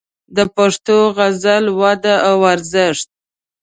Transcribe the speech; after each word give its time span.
د 0.35 0.37
پښتو 0.55 0.97
غزل 1.15 1.65
وده 1.79 2.15
او 2.29 2.37
ارزښت 2.53 3.07